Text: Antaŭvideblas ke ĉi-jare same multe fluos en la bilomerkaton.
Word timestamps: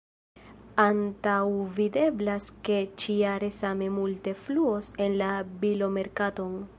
Antaŭvideblas 0.83 2.47
ke 2.69 2.79
ĉi-jare 3.03 3.51
same 3.61 3.91
multe 4.01 4.35
fluos 4.47 4.93
en 5.07 5.19
la 5.23 5.33
bilomerkaton. 5.65 6.61